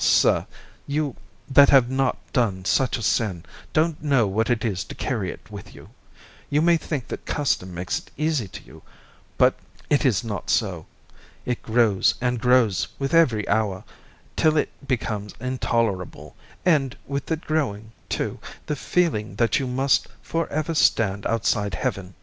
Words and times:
sir, 0.00 0.46
you 0.86 1.16
that 1.50 1.70
have 1.70 1.90
not 1.90 2.16
done 2.32 2.64
such 2.64 2.96
a 2.96 3.02
sin 3.02 3.44
don't 3.72 4.00
know 4.00 4.28
what 4.28 4.48
it 4.48 4.64
is 4.64 4.84
to 4.84 4.94
carry 4.94 5.28
it 5.28 5.50
with 5.50 5.74
you. 5.74 5.88
You 6.48 6.62
may 6.62 6.76
think 6.76 7.08
that 7.08 7.26
custom 7.26 7.74
makes 7.74 7.98
it 7.98 8.12
easy 8.16 8.46
to 8.46 8.62
you, 8.62 8.82
but 9.36 9.54
it 9.90 10.06
is 10.06 10.22
not 10.22 10.50
so. 10.50 10.86
It 11.44 11.60
grows 11.62 12.14
and 12.20 12.38
grows 12.40 12.86
with 13.00 13.12
every 13.12 13.48
hour, 13.48 13.82
till 14.36 14.56
it 14.56 14.68
becomes 14.86 15.34
intolerable, 15.40 16.36
and 16.64 16.96
with 17.08 17.28
it 17.32 17.40
growing, 17.40 17.90
too, 18.08 18.38
the 18.66 18.76
feeling 18.76 19.34
that 19.34 19.58
you 19.58 19.66
must 19.66 20.06
for 20.22 20.46
ever 20.48 20.74
stand 20.76 21.26
outside 21.26 21.74
Heaven. 21.74 22.14